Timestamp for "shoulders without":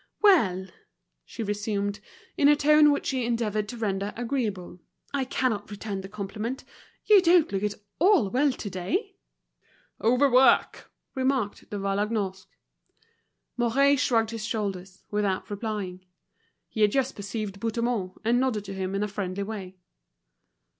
14.43-15.51